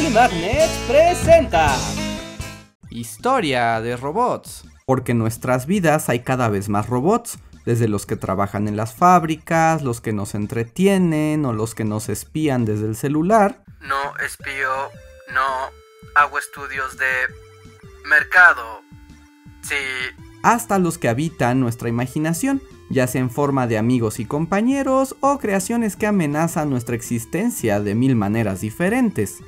[0.00, 1.76] Publimagnet presenta
[2.88, 4.64] Historia de robots.
[4.86, 8.94] Porque en nuestras vidas hay cada vez más robots, desde los que trabajan en las
[8.94, 13.62] fábricas, los que nos entretienen o los que nos espían desde el celular.
[13.82, 14.70] No espío,
[15.34, 15.68] no
[16.14, 17.06] hago estudios de
[18.08, 18.80] mercado.
[19.60, 19.76] Sí,
[20.42, 25.38] hasta los que habitan nuestra imaginación, ya sea en forma de amigos y compañeros o
[25.38, 29.40] creaciones que amenazan nuestra existencia de mil maneras diferentes.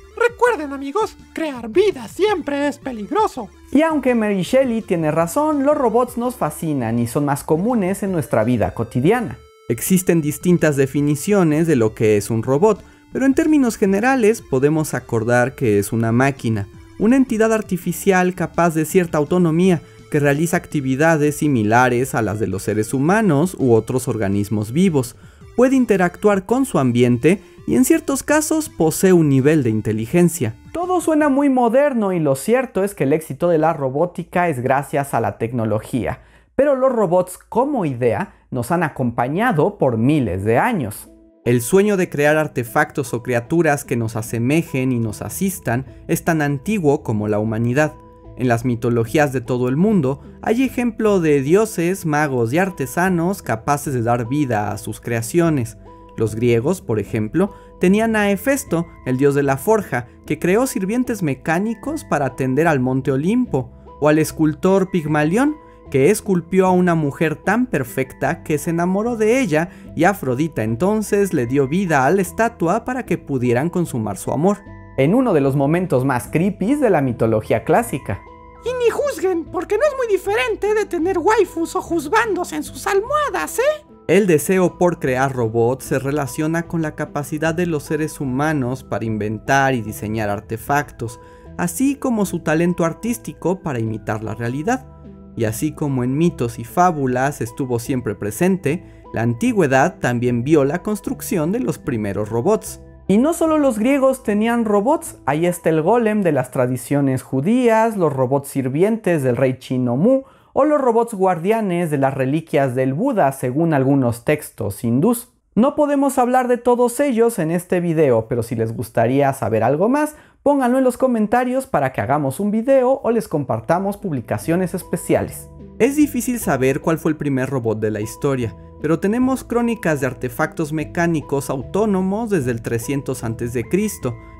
[0.53, 3.49] Recuerden amigos, crear vida siempre es peligroso.
[3.71, 8.11] Y aunque Mary Shelley tiene razón, los robots nos fascinan y son más comunes en
[8.11, 9.39] nuestra vida cotidiana.
[9.67, 15.55] Existen distintas definiciones de lo que es un robot, pero en términos generales podemos acordar
[15.55, 16.67] que es una máquina,
[16.99, 22.61] una entidad artificial capaz de cierta autonomía que realiza actividades similares a las de los
[22.61, 25.15] seres humanos u otros organismos vivos,
[25.55, 30.55] puede interactuar con su ambiente y en ciertos casos posee un nivel de inteligencia.
[30.71, 34.59] Todo suena muy moderno y lo cierto es que el éxito de la robótica es
[34.59, 36.21] gracias a la tecnología,
[36.55, 41.09] pero los robots como idea nos han acompañado por miles de años.
[41.45, 46.41] El sueño de crear artefactos o criaturas que nos asemejen y nos asistan es tan
[46.41, 47.93] antiguo como la humanidad.
[48.37, 53.93] En las mitologías de todo el mundo hay ejemplo de dioses, magos y artesanos capaces
[53.93, 55.77] de dar vida a sus creaciones.
[56.17, 61.23] Los griegos, por ejemplo, tenían a Hefesto, el dios de la forja, que creó sirvientes
[61.23, 65.55] mecánicos para atender al monte Olimpo, o al escultor Pigmalión,
[65.89, 71.33] que esculpió a una mujer tan perfecta que se enamoró de ella y Afrodita entonces
[71.33, 74.57] le dio vida a la estatua para que pudieran consumar su amor
[74.97, 78.21] en uno de los momentos más creepy de la mitología clásica.
[78.63, 82.87] Y ni juzguen, porque no es muy diferente de tener waifus o juzbandos en sus
[82.87, 83.85] almohadas, ¿eh?
[84.07, 89.05] El deseo por crear robots se relaciona con la capacidad de los seres humanos para
[89.05, 91.21] inventar y diseñar artefactos,
[91.57, 94.87] así como su talento artístico para imitar la realidad.
[95.35, 100.83] Y así como en mitos y fábulas estuvo siempre presente, la antigüedad también vio la
[100.83, 102.81] construcción de los primeros robots.
[103.07, 107.97] Y no solo los griegos tenían robots, ahí está el golem de las tradiciones judías,
[107.97, 110.21] los robots sirvientes del rey chino Mu
[110.53, 115.29] o los robots guardianes de las reliquias del Buda según algunos textos hindús.
[115.53, 119.89] No podemos hablar de todos ellos en este video, pero si les gustaría saber algo
[119.89, 125.49] más, pónganlo en los comentarios para que hagamos un video o les compartamos publicaciones especiales.
[125.77, 130.07] Es difícil saber cuál fue el primer robot de la historia, pero tenemos crónicas de
[130.07, 133.63] artefactos mecánicos autónomos desde el 300 a.C.,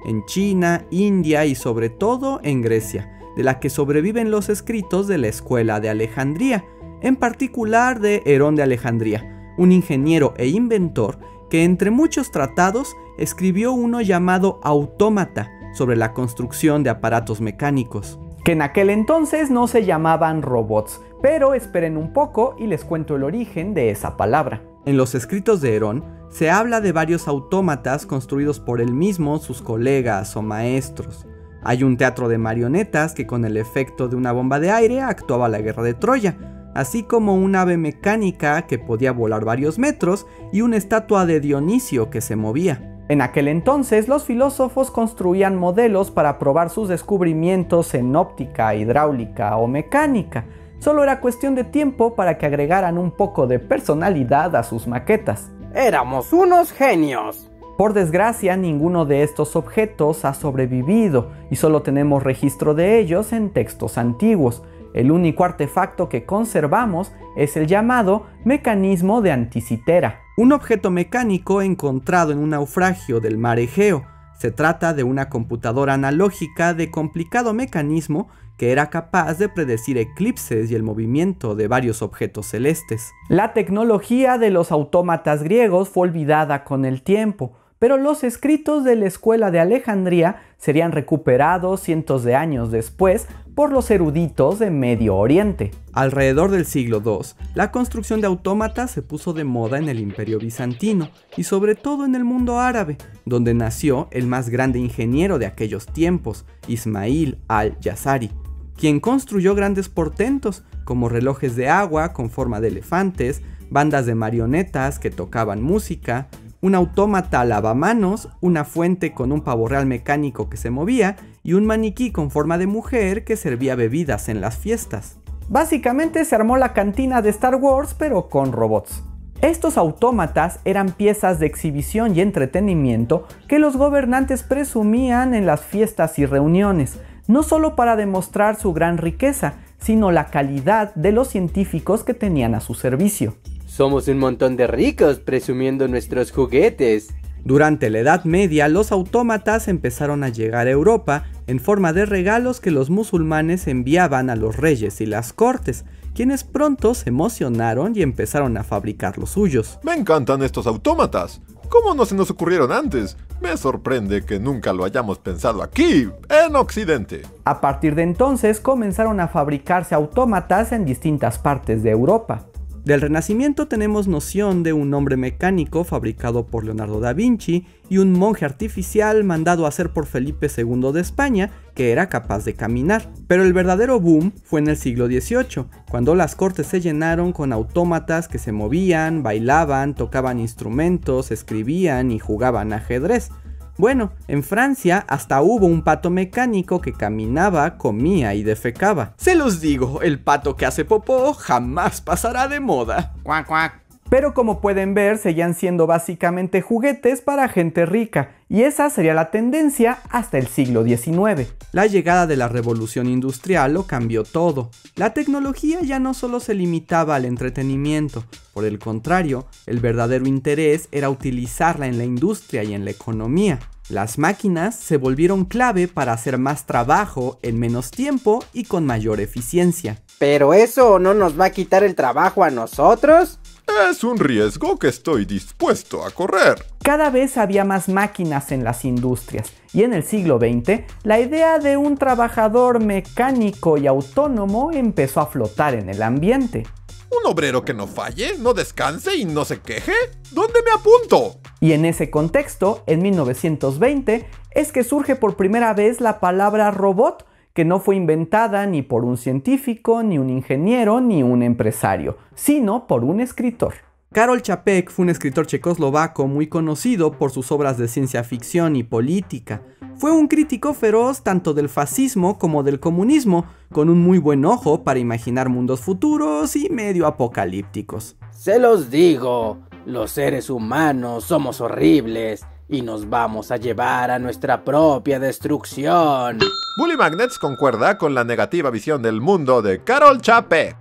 [0.03, 5.17] en China, India y sobre todo en Grecia, de la que sobreviven los escritos de
[5.17, 6.65] la escuela de Alejandría,
[6.99, 13.71] en particular de Herón de Alejandría, un ingeniero e inventor que entre muchos tratados escribió
[13.71, 19.85] uno llamado Autómata sobre la construcción de aparatos mecánicos que en aquel entonces no se
[19.85, 24.61] llamaban robots, pero esperen un poco y les cuento el origen de esa palabra.
[24.85, 29.61] En los escritos de Herón se habla de varios autómatas construidos por él mismo, sus
[29.61, 31.25] colegas o maestros.
[31.63, 35.47] Hay un teatro de marionetas que con el efecto de una bomba de aire actuaba
[35.47, 36.35] la guerra de Troya,
[36.75, 42.09] así como un ave mecánica que podía volar varios metros y una estatua de Dionisio
[42.09, 42.97] que se movía.
[43.07, 49.67] En aquel entonces los filósofos construían modelos para probar sus descubrimientos en óptica, hidráulica o
[49.67, 50.43] mecánica.
[50.83, 55.49] Solo era cuestión de tiempo para que agregaran un poco de personalidad a sus maquetas.
[55.73, 57.49] Éramos unos genios.
[57.77, 63.51] Por desgracia, ninguno de estos objetos ha sobrevivido y solo tenemos registro de ellos en
[63.51, 64.61] textos antiguos.
[64.93, 72.33] El único artefacto que conservamos es el llamado mecanismo de anticitera, un objeto mecánico encontrado
[72.33, 74.03] en un naufragio del mar Egeo.
[74.43, 78.27] Se trata de una computadora analógica de complicado mecanismo
[78.57, 83.13] que era capaz de predecir eclipses y el movimiento de varios objetos celestes.
[83.29, 88.97] La tecnología de los autómatas griegos fue olvidada con el tiempo, pero los escritos de
[88.97, 95.15] la escuela de Alejandría serían recuperados cientos de años después por los eruditos de Medio
[95.15, 95.71] Oriente.
[95.93, 100.39] Alrededor del siglo II, la construcción de autómatas se puso de moda en el imperio
[100.39, 105.45] bizantino y sobre todo en el mundo árabe, donde nació el más grande ingeniero de
[105.45, 108.31] aquellos tiempos, Ismail al-Yazari,
[108.75, 114.99] quien construyó grandes portentos como relojes de agua con forma de elefantes, bandas de marionetas
[114.99, 116.27] que tocaban música,
[116.61, 121.65] un autómata lavamanos, una fuente con un pavo real mecánico que se movía y un
[121.65, 125.17] maniquí con forma de mujer que servía bebidas en las fiestas.
[125.49, 129.03] Básicamente se armó la cantina de Star Wars pero con robots.
[129.41, 136.17] Estos autómatas eran piezas de exhibición y entretenimiento que los gobernantes presumían en las fiestas
[136.17, 136.97] y reuniones,
[137.27, 142.55] no solo para demostrar su gran riqueza, sino la calidad de los científicos que tenían
[142.55, 143.35] a su servicio.
[143.65, 147.13] Somos un montón de ricos presumiendo nuestros juguetes.
[147.45, 152.61] Durante la Edad Media, los autómatas empezaron a llegar a Europa en forma de regalos
[152.61, 155.83] que los musulmanes enviaban a los reyes y las cortes,
[156.15, 159.77] quienes pronto se emocionaron y empezaron a fabricar los suyos.
[159.83, 161.41] Me encantan estos autómatas.
[161.67, 163.17] ¿Cómo no se nos ocurrieron antes?
[163.41, 167.23] Me sorprende que nunca lo hayamos pensado aquí, en Occidente.
[167.43, 172.45] A partir de entonces comenzaron a fabricarse autómatas en distintas partes de Europa.
[172.85, 178.11] Del Renacimiento tenemos noción de un hombre mecánico fabricado por Leonardo da Vinci y un
[178.11, 183.09] monje artificial mandado a hacer por Felipe II de España que era capaz de caminar.
[183.27, 187.53] Pero el verdadero boom fue en el siglo XVIII, cuando las cortes se llenaron con
[187.53, 193.29] autómatas que se movían, bailaban, tocaban instrumentos, escribían y jugaban ajedrez.
[193.77, 199.13] Bueno, en Francia hasta hubo un pato mecánico que caminaba, comía y defecaba.
[199.17, 203.13] Se los digo, el pato que hace popó jamás pasará de moda.
[203.23, 203.82] Cuac, cuac.
[204.13, 209.31] Pero como pueden ver, seguían siendo básicamente juguetes para gente rica, y esa sería la
[209.31, 211.51] tendencia hasta el siglo XIX.
[211.71, 214.69] La llegada de la revolución industrial lo cambió todo.
[214.95, 218.23] La tecnología ya no solo se limitaba al entretenimiento,
[218.53, 223.61] por el contrario, el verdadero interés era utilizarla en la industria y en la economía.
[223.89, 229.19] Las máquinas se volvieron clave para hacer más trabajo en menos tiempo y con mayor
[229.21, 230.03] eficiencia.
[230.19, 233.39] ¿Pero eso no nos va a quitar el trabajo a nosotros?
[233.67, 236.63] Es un riesgo que estoy dispuesto a correr.
[236.83, 241.59] Cada vez había más máquinas en las industrias y en el siglo XX la idea
[241.59, 246.67] de un trabajador mecánico y autónomo empezó a flotar en el ambiente.
[247.09, 249.93] ¿Un obrero que no falle, no descanse y no se queje?
[250.31, 251.39] ¿Dónde me apunto?
[251.59, 257.25] Y en ese contexto, en 1920, es que surge por primera vez la palabra robot,
[257.53, 262.87] que no fue inventada ni por un científico, ni un ingeniero, ni un empresario, sino
[262.87, 263.75] por un escritor.
[264.11, 268.83] Karol Čapek fue un escritor checoslovaco muy conocido por sus obras de ciencia ficción y
[268.83, 269.63] política.
[269.97, 274.83] Fue un crítico feroz tanto del fascismo como del comunismo, con un muy buen ojo
[274.83, 278.15] para imaginar mundos futuros y medio apocalípticos.
[278.31, 284.63] Se los digo, los seres humanos somos horribles y nos vamos a llevar a nuestra
[284.63, 286.39] propia destrucción.
[286.75, 290.75] Bully Magnets concuerda con la negativa visión del mundo de Carol Chapek.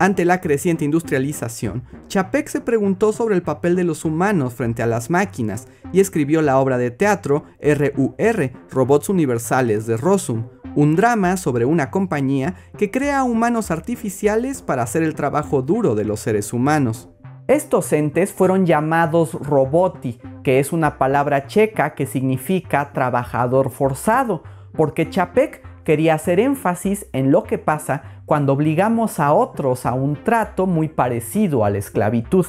[0.00, 4.86] Ante la creciente industrialización, Chapek se preguntó sobre el papel de los humanos frente a
[4.86, 11.36] las máquinas y escribió la obra de teatro RUR, Robots Universales de Rossum, un drama
[11.36, 16.52] sobre una compañía que crea humanos artificiales para hacer el trabajo duro de los seres
[16.52, 17.08] humanos.
[17.50, 24.42] Estos entes fueron llamados roboti, que es una palabra checa que significa trabajador forzado,
[24.76, 30.22] porque Chapek quería hacer énfasis en lo que pasa cuando obligamos a otros a un
[30.22, 32.46] trato muy parecido a la esclavitud.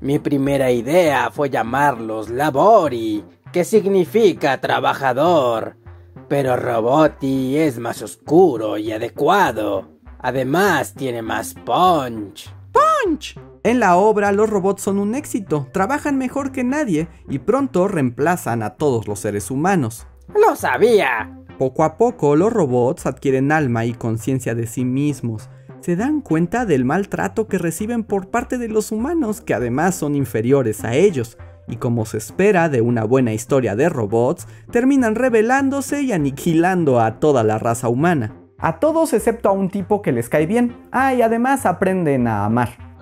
[0.00, 5.76] Mi primera idea fue llamarlos labori, que significa trabajador.
[6.28, 9.88] Pero roboti es más oscuro y adecuado.
[10.18, 12.52] Además tiene más punch.
[12.72, 13.36] ¡Punch!
[13.64, 18.60] En la obra los robots son un éxito, trabajan mejor que nadie y pronto reemplazan
[18.60, 20.08] a todos los seres humanos.
[20.34, 21.38] ¡Lo sabía!
[21.58, 25.48] Poco a poco los robots adquieren alma y conciencia de sí mismos.
[25.80, 30.16] Se dan cuenta del maltrato que reciben por parte de los humanos, que además son
[30.16, 31.38] inferiores a ellos.
[31.68, 37.20] Y como se espera de una buena historia de robots, terminan rebelándose y aniquilando a
[37.20, 38.34] toda la raza humana.
[38.58, 40.76] A todos excepto a un tipo que les cae bien.
[40.90, 42.92] Ah, y además aprenden a amar.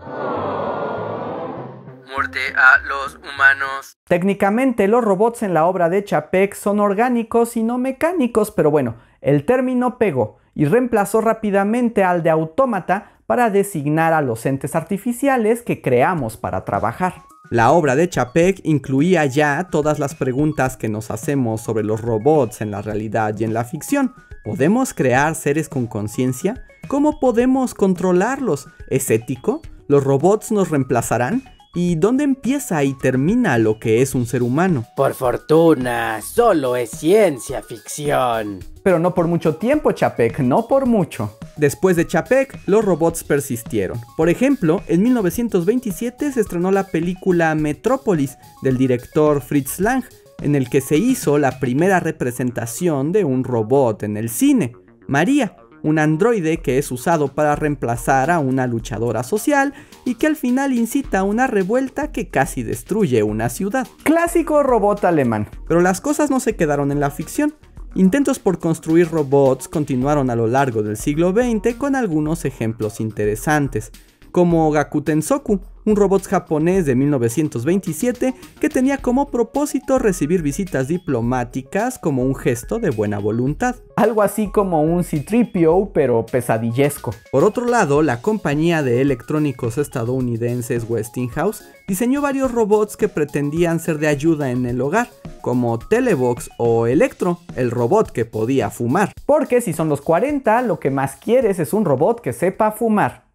[2.11, 3.99] Muerte a los humanos.
[4.09, 8.97] Técnicamente los robots en la obra de Chapek son orgánicos y no mecánicos, pero bueno,
[9.21, 15.63] el término pegó y reemplazó rápidamente al de autómata para designar a los entes artificiales
[15.63, 17.15] que creamos para trabajar.
[17.49, 22.61] La obra de Chapek incluía ya todas las preguntas que nos hacemos sobre los robots
[22.61, 24.15] en la realidad y en la ficción.
[24.45, 26.65] ¿Podemos crear seres con conciencia?
[26.89, 28.67] ¿Cómo podemos controlarlos?
[28.89, 29.63] ¿Es ético?
[29.87, 31.45] ¿Los robots nos reemplazarán?
[31.73, 34.87] ¿Y dónde empieza y termina lo que es un ser humano?
[34.97, 38.59] Por fortuna, solo es ciencia ficción.
[38.83, 41.39] Pero no por mucho tiempo, Chapek, no por mucho.
[41.57, 44.01] Después de Chapek, los robots persistieron.
[44.17, 50.03] Por ejemplo, en 1927 se estrenó la película Metrópolis del director Fritz Lang,
[50.43, 54.73] en el que se hizo la primera representación de un robot en el cine,
[55.07, 60.37] María, un androide que es usado para reemplazar a una luchadora social y que al
[60.37, 63.87] final incita una revuelta que casi destruye una ciudad.
[64.03, 65.49] Clásico robot alemán.
[65.67, 67.55] Pero las cosas no se quedaron en la ficción.
[67.95, 73.91] Intentos por construir robots continuaron a lo largo del siglo XX con algunos ejemplos interesantes,
[74.31, 81.99] como Gakuten Soku, un robot japonés de 1927 que tenía como propósito recibir visitas diplomáticas
[81.99, 83.77] como un gesto de buena voluntad.
[83.97, 87.15] Algo así como un C-3PO pero pesadillesco.
[87.33, 93.99] Por otro lado, la compañía de electrónicos estadounidenses Westinghouse diseñó varios robots que pretendían ser
[93.99, 95.09] de ayuda en el hogar,
[95.41, 99.13] como Telebox o Electro, el robot que podía fumar.
[99.27, 103.30] Porque si son los 40, lo que más quieres es un robot que sepa fumar.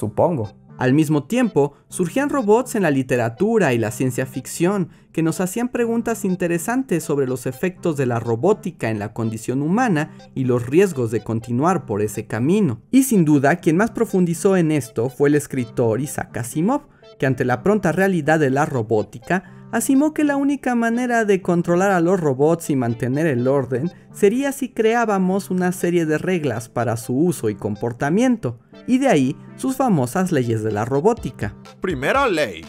[0.00, 0.50] Supongo.
[0.78, 5.68] Al mismo tiempo, surgían robots en la literatura y la ciencia ficción que nos hacían
[5.68, 11.10] preguntas interesantes sobre los efectos de la robótica en la condición humana y los riesgos
[11.10, 12.80] de continuar por ese camino.
[12.90, 16.88] Y sin duda, quien más profundizó en esto fue el escritor Isaac Asimov,
[17.18, 21.90] que ante la pronta realidad de la robótica, asimó que la única manera de controlar
[21.90, 26.96] a los robots y mantener el orden sería si creábamos una serie de reglas para
[26.96, 31.54] su uso y comportamiento, y de ahí sus famosas leyes de la robótica.
[31.80, 32.64] Primera ley.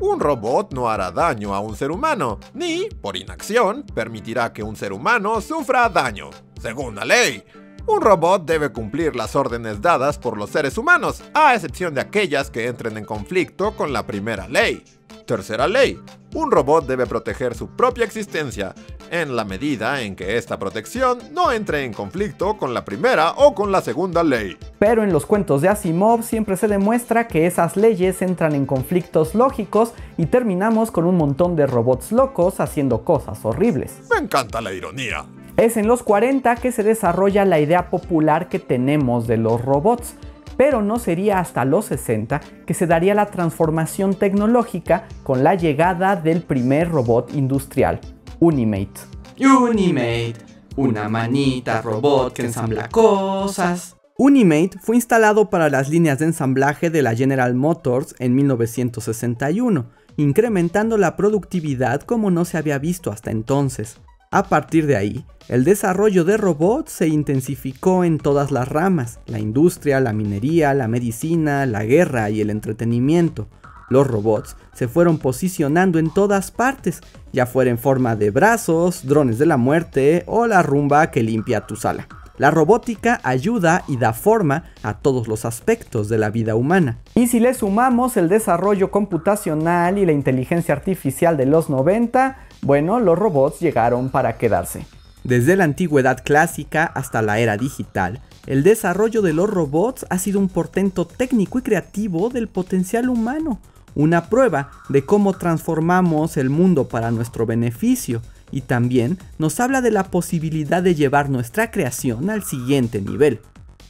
[0.00, 4.76] Un robot no hará daño a un ser humano, ni, por inacción, permitirá que un
[4.76, 6.30] ser humano sufra daño.
[6.60, 7.42] Segunda ley.
[7.88, 12.50] Un robot debe cumplir las órdenes dadas por los seres humanos, a excepción de aquellas
[12.50, 14.82] que entren en conflicto con la primera ley.
[15.24, 16.00] Tercera ley.
[16.34, 18.74] Un robot debe proteger su propia existencia,
[19.12, 23.54] en la medida en que esta protección no entre en conflicto con la primera o
[23.54, 24.56] con la segunda ley.
[24.80, 29.36] Pero en los cuentos de Asimov siempre se demuestra que esas leyes entran en conflictos
[29.36, 34.00] lógicos y terminamos con un montón de robots locos haciendo cosas horribles.
[34.10, 35.24] Me encanta la ironía.
[35.56, 40.14] Es en los 40 que se desarrolla la idea popular que tenemos de los robots,
[40.58, 46.14] pero no sería hasta los 60 que se daría la transformación tecnológica con la llegada
[46.14, 48.00] del primer robot industrial,
[48.38, 49.00] Unimate.
[49.40, 50.34] Unimate,
[50.76, 53.96] una manita robot que ensambla cosas.
[54.18, 59.86] Unimate fue instalado para las líneas de ensamblaje de la General Motors en 1961,
[60.18, 64.00] incrementando la productividad como no se había visto hasta entonces.
[64.36, 69.38] A partir de ahí, el desarrollo de robots se intensificó en todas las ramas, la
[69.38, 73.48] industria, la minería, la medicina, la guerra y el entretenimiento.
[73.88, 77.00] Los robots se fueron posicionando en todas partes,
[77.32, 81.62] ya fuera en forma de brazos, drones de la muerte o la rumba que limpia
[81.62, 82.06] tu sala.
[82.36, 86.98] La robótica ayuda y da forma a todos los aspectos de la vida humana.
[87.14, 93.00] Y si le sumamos el desarrollo computacional y la inteligencia artificial de los 90, bueno,
[93.00, 94.86] los robots llegaron para quedarse.
[95.24, 100.38] Desde la antigüedad clásica hasta la era digital, el desarrollo de los robots ha sido
[100.38, 103.60] un portento técnico y creativo del potencial humano,
[103.96, 108.22] una prueba de cómo transformamos el mundo para nuestro beneficio
[108.52, 113.40] y también nos habla de la posibilidad de llevar nuestra creación al siguiente nivel.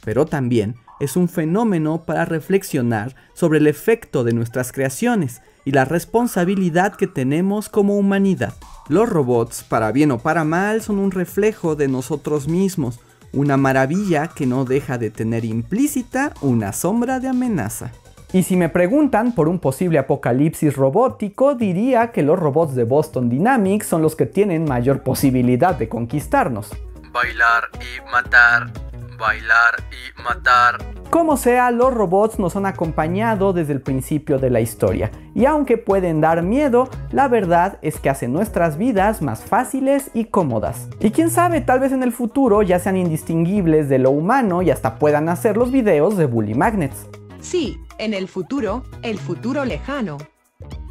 [0.03, 5.83] Pero también es un fenómeno para reflexionar sobre el efecto de nuestras creaciones y la
[5.83, 8.53] responsabilidad que tenemos como humanidad.
[8.87, 13.01] Los robots, para bien o para mal, son un reflejo de nosotros mismos,
[13.33, 17.91] una maravilla que no deja de tener implícita una sombra de amenaza.
[18.31, 23.27] Y si me preguntan por un posible apocalipsis robótico, diría que los robots de Boston
[23.27, 26.69] Dynamics son los que tienen mayor posibilidad de conquistarnos.
[27.11, 28.71] Bailar y matar,
[29.17, 30.96] bailar y matar.
[31.09, 35.77] Como sea, los robots nos han acompañado desde el principio de la historia, y aunque
[35.77, 40.89] pueden dar miedo, la verdad es que hacen nuestras vidas más fáciles y cómodas.
[40.99, 44.69] Y quién sabe, tal vez en el futuro ya sean indistinguibles de lo humano y
[44.69, 47.07] hasta puedan hacer los videos de Bully Magnets.
[47.39, 50.17] Sí, en el futuro, el futuro lejano.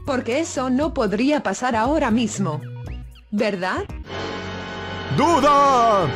[0.07, 2.61] Porque eso no podría pasar ahora mismo.
[3.33, 3.85] ¿Verdad?
[5.17, 6.09] ¡Duda!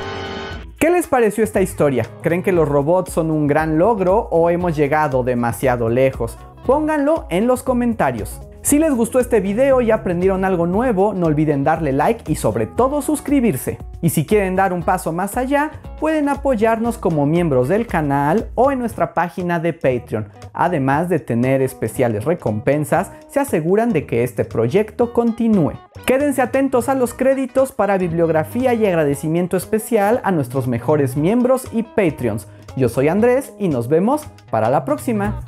[0.80, 2.06] ¿Qué les pareció esta historia?
[2.22, 6.38] ¿Creen que los robots son un gran logro o hemos llegado demasiado lejos?
[6.64, 8.40] Pónganlo en los comentarios.
[8.62, 12.66] Si les gustó este video y aprendieron algo nuevo, no olviden darle like y sobre
[12.66, 13.78] todo suscribirse.
[14.02, 18.70] Y si quieren dar un paso más allá, pueden apoyarnos como miembros del canal o
[18.70, 20.28] en nuestra página de Patreon.
[20.52, 25.72] Además de tener especiales recompensas, se aseguran de que este proyecto continúe.
[26.04, 31.82] Quédense atentos a los créditos para bibliografía y agradecimiento especial a nuestros mejores miembros y
[31.82, 32.46] Patreons.
[32.76, 35.40] Yo soy Andrés y nos vemos para la próxima.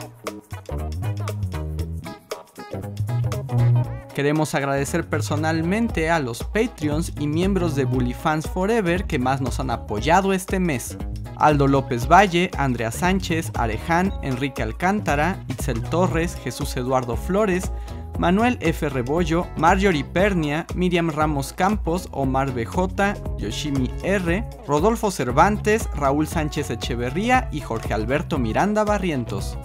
[4.14, 9.59] Queremos agradecer personalmente a los Patreons y miembros de Bully Fans Forever que más nos
[9.59, 10.99] han apoyado este mes.
[11.37, 17.73] Aldo López Valle, Andrea Sánchez, Areján, Enrique Alcántara, Itzel Torres, Jesús Eduardo Flores,
[18.19, 18.88] Manuel F.
[18.90, 27.49] Rebollo, Marjorie Pernia, Miriam Ramos Campos, Omar BJ, Yoshimi R., Rodolfo Cervantes, Raúl Sánchez Echeverría
[27.50, 29.57] y Jorge Alberto Miranda Barrientos.